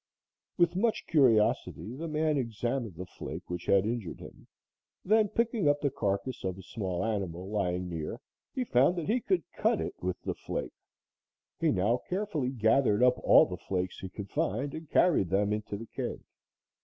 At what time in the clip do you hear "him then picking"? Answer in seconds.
4.19-5.69